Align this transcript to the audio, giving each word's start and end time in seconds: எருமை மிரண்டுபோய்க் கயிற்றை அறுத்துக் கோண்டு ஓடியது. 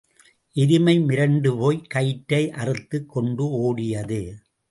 எருமை 0.55 0.99
மிரண்டுபோய்க் 0.99 1.85
கயிற்றை 1.87 2.41
அறுத்துக் 2.51 3.09
கோண்டு 3.09 3.45
ஓடியது. 3.61 4.21